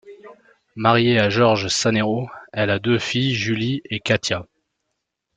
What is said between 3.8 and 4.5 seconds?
et Katia.